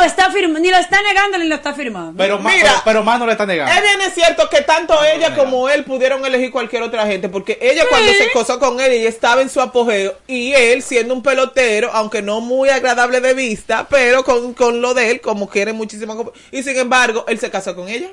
[0.00, 2.14] lo está firmando, ni lo está negando ni lo está firmando.
[2.16, 3.72] Pero, Mira, pero, pero más no le están negando.
[3.72, 7.58] Es bien es cierto que tanto ella como él pudieron elegir cualquier otra gente, porque
[7.60, 11.22] ella cuando se casó con él, ella estaba en su apogeo, y él siendo un
[11.22, 15.72] pelotero, aunque no muy agradable de vista, pero con, con lo de él, como quiere
[15.72, 18.08] muchísimo, y sin embargo, él se casó con ella.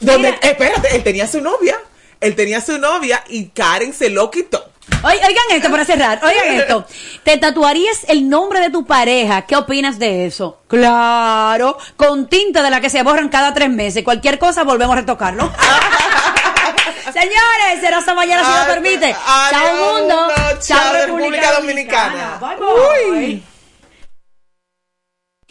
[0.00, 0.38] Donde, Mira.
[0.42, 1.78] espérate, él tenía su novia,
[2.20, 4.73] él tenía su novia, y Karen se lo quitó.
[5.02, 6.86] Oigan esto para cerrar, oigan esto.
[7.22, 9.42] ¿Te tatuarías el nombre de tu pareja?
[9.42, 10.60] ¿Qué opinas de eso?
[10.68, 14.02] Claro, con tinta de la que se borran cada tres meses.
[14.04, 15.50] Cualquier cosa volvemos a retocarlo.
[17.12, 19.14] Señores, será hasta mañana si nos permite.
[19.26, 20.16] adiós, Chao mundo.
[20.16, 20.34] mundo.
[20.60, 22.38] Chao, República Dominicana.
[22.40, 23.42] Bye bye.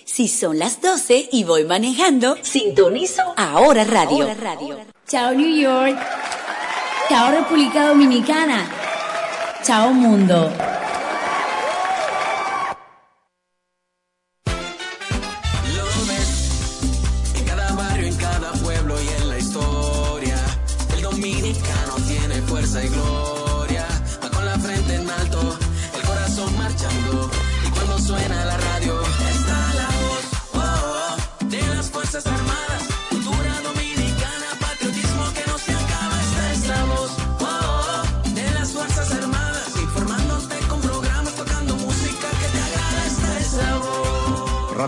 [0.06, 4.30] Si son las 12 y voy manejando, sintonizo Ahora Radio.
[5.08, 5.98] Chao New York.
[7.10, 8.83] Chao República Dominicana.
[9.64, 10.52] Chao mundo.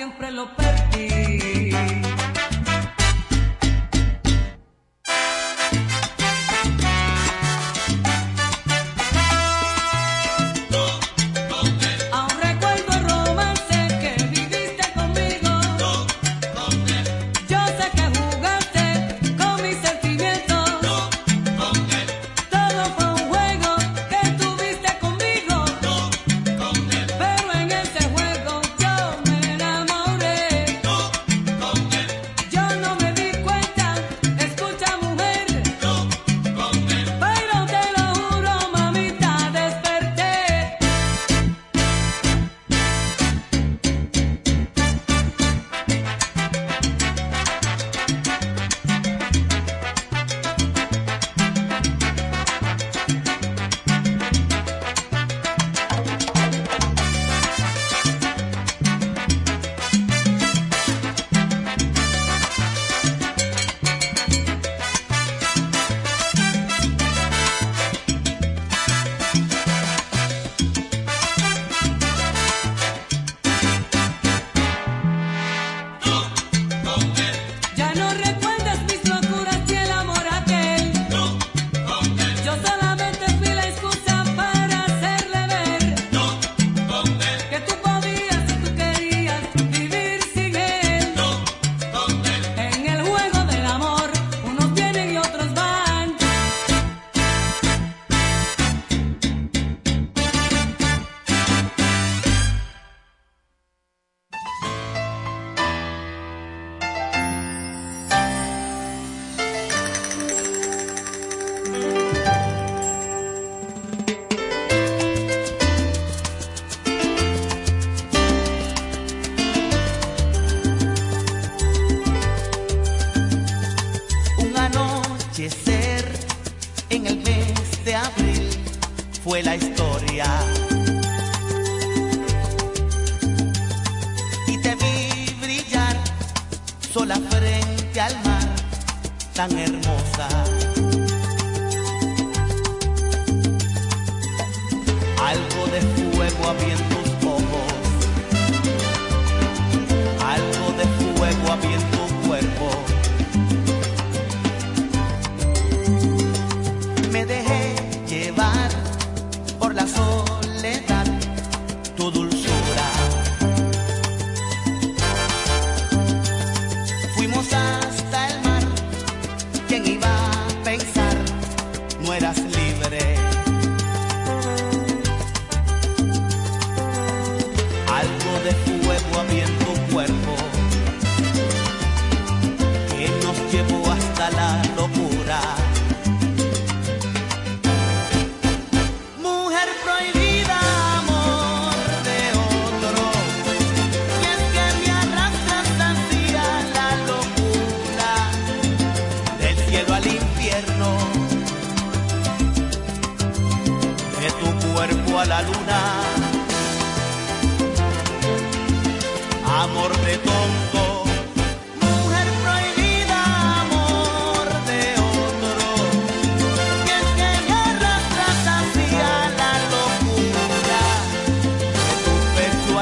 [0.00, 1.59] siempre lo perdí.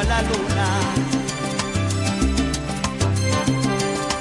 [0.08, 0.68] la luna,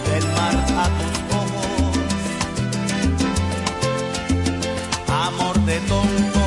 [0.10, 1.98] del mar a tus ojos,
[5.08, 6.47] amor de tonto.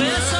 [0.00, 0.39] que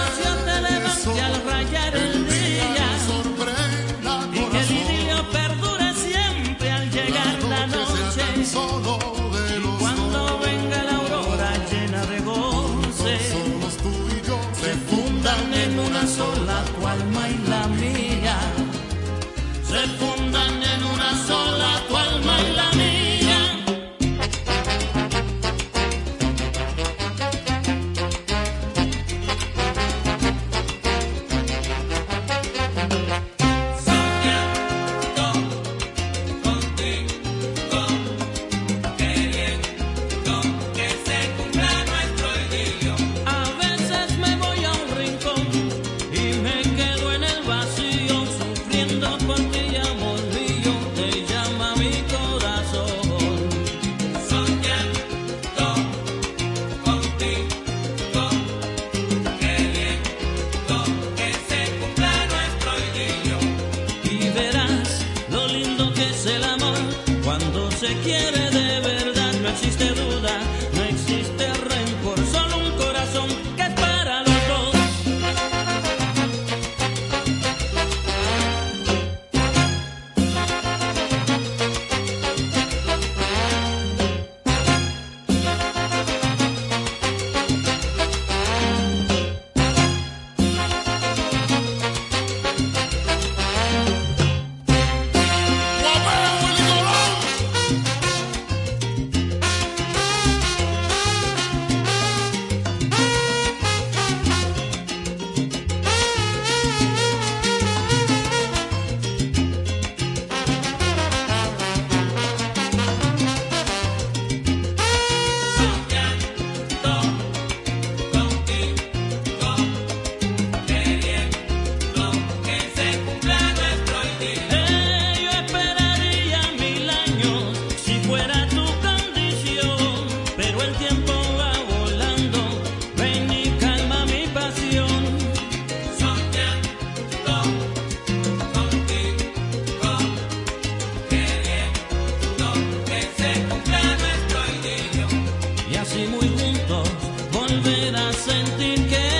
[147.32, 149.19] volver a sentir que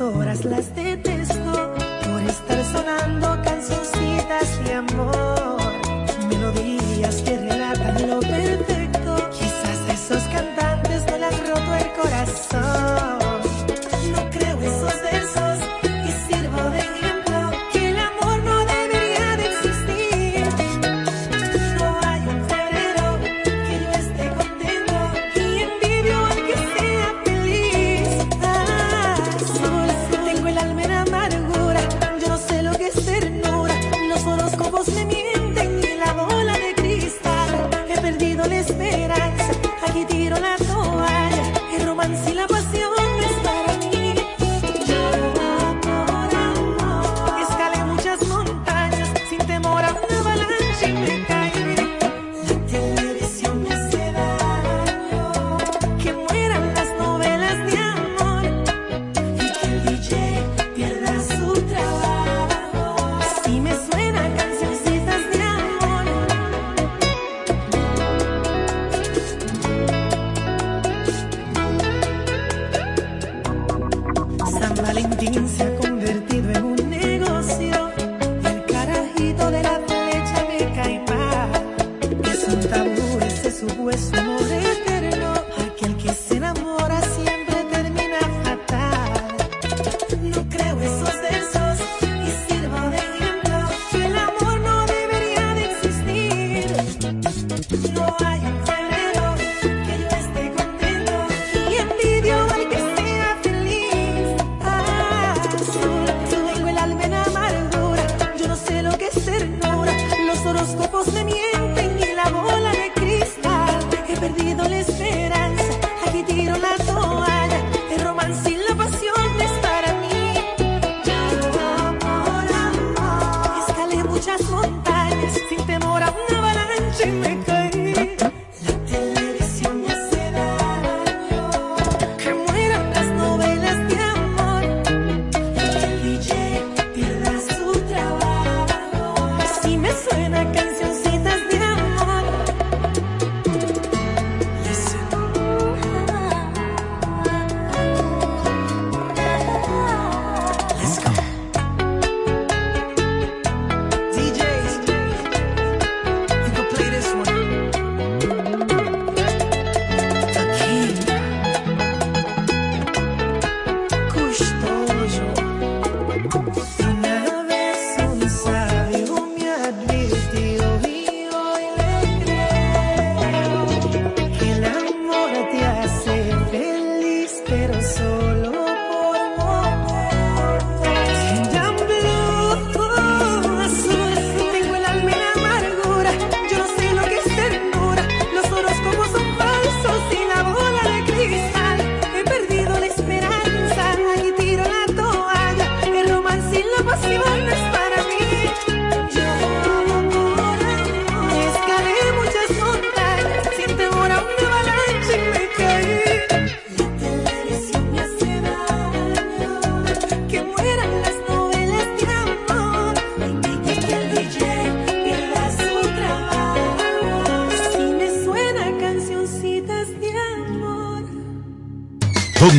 [0.00, 0.87] horas las de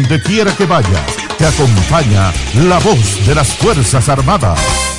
[0.09, 1.05] donde quiera que vayas,
[1.37, 4.98] te acompaña la voz de las Fuerzas Armadas.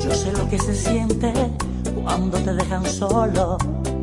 [0.00, 1.32] yo sé lo que se siente
[2.02, 3.58] cuando te dejan solo.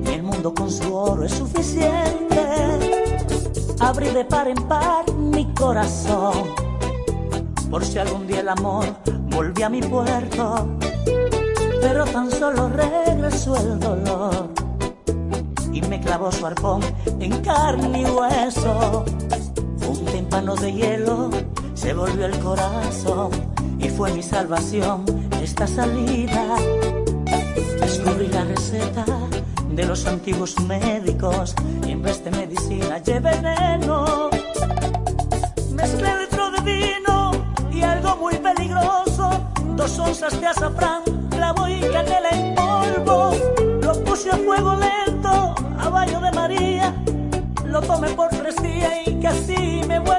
[0.05, 2.41] El mundo con su oro es suficiente.
[3.79, 6.53] Abrí de par en par mi corazón,
[7.69, 8.85] por si algún día el amor
[9.29, 10.77] volví a mi puerto.
[11.81, 14.49] Pero tan solo regresó el dolor
[15.73, 16.81] y me clavó su arpón
[17.19, 19.05] en carne y hueso.
[19.87, 21.29] Un tímpano de hielo
[21.73, 23.50] se volvió el corazón
[23.81, 25.05] y fue mi salvación
[25.41, 26.55] esta salida.
[27.79, 29.05] Descubrí la receta
[29.69, 31.55] de los antiguos médicos
[31.87, 34.29] y en vez de medicina llevé veneno.
[35.71, 37.31] Mezclé litro de vino
[37.71, 39.29] y algo muy peligroso,
[39.75, 43.31] dos onzas de azafrán, clavo y canela en polvo.
[43.81, 46.93] Lo puse a fuego lento a baño de María,
[47.65, 50.10] lo tomé por tres días y casi me voy.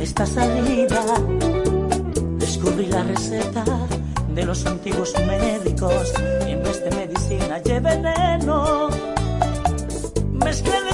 [0.00, 1.02] esta salida.
[2.38, 3.64] Descubrí la receta
[4.32, 6.12] de los antiguos médicos.
[6.46, 8.88] En vez de medicina, lleve veneno.
[10.32, 10.89] Mezclé